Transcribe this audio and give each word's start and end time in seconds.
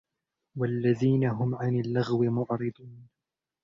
والذين 0.57 1.23
هم 1.23 1.55
عن 1.55 1.79
اللغو 1.79 2.23
معرضون 2.23 3.07